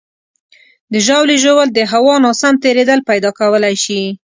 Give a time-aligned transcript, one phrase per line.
[0.91, 4.01] د ژاولې ژوول د هوا ناسم تېرېدل پیدا کولی شي.